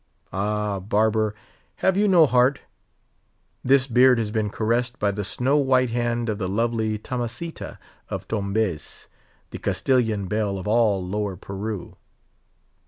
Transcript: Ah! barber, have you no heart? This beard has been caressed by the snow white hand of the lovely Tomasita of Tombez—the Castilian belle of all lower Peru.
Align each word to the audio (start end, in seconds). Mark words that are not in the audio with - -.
Ah! 0.33 0.79
barber, 0.79 1.35
have 1.75 1.95
you 1.95 2.07
no 2.07 2.25
heart? 2.25 2.61
This 3.63 3.85
beard 3.85 4.17
has 4.17 4.31
been 4.31 4.49
caressed 4.49 4.97
by 4.97 5.11
the 5.11 5.23
snow 5.23 5.57
white 5.57 5.91
hand 5.91 6.27
of 6.27 6.39
the 6.39 6.49
lovely 6.49 6.97
Tomasita 6.97 7.77
of 8.09 8.27
Tombez—the 8.27 9.59
Castilian 9.59 10.25
belle 10.25 10.57
of 10.57 10.67
all 10.67 11.07
lower 11.07 11.35
Peru. 11.35 11.97